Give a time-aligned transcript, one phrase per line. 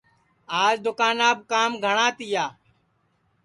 [0.63, 2.45] آج دؔوکاناپ کام گھٹؔا تیا